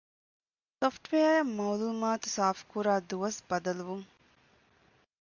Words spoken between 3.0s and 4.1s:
ދުވަސް ބަދަލުވުން